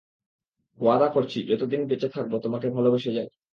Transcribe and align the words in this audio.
ওয়াদা 0.79 1.07
করছি 1.07 1.39
যতদিন 1.49 1.81
বেঁচে 1.87 2.07
থাকবো 2.15 2.35
তোমাকে 2.39 2.67
ভালোবেসে 2.69 3.11
যাবো। 3.15 3.31